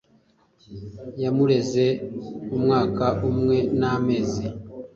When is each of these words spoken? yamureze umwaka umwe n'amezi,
yamureze 1.23 1.85
umwaka 2.55 3.05
umwe 3.29 3.57
n'amezi, 3.79 4.45